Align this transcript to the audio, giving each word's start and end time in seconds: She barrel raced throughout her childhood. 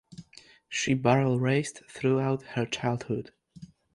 She 0.67 0.95
barrel 0.95 1.39
raced 1.39 1.83
throughout 1.87 2.41
her 2.41 2.65
childhood. 2.65 3.33